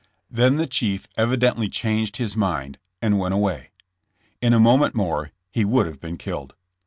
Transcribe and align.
Then 0.31 0.55
the 0.57 0.65
chief 0.65 1.07
evidently 1.15 1.69
changed 1.69 2.17
his 2.17 2.35
mind 2.35 2.73
12 2.73 2.73
J 2.73 2.73
^Sn 2.73 2.73
JAM^. 2.73 2.97
and 3.13 3.19
went 3.19 3.33
away. 3.35 3.69
In 4.41 4.51
a 4.53 4.59
moment 4.59 4.95
more 4.95 5.29
he 5.51 5.63
would 5.63 5.85
have 5.85 5.99
been 5.99 6.17
killed. 6.17 6.55